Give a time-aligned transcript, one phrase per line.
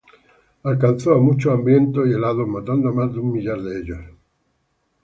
[0.63, 3.99] Alcanzó a muchos, hambrientos y helados, matando a más de un millar de ellos.